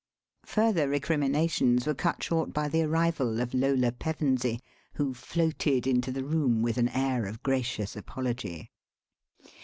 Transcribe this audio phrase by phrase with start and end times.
[0.47, 4.59] Further recriminations were cut short by the arrival of Lola Pevensey,
[4.95, 8.71] who floated into the room with an air of gracious apology.